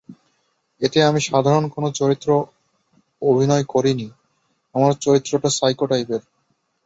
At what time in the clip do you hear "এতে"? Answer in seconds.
0.81-0.99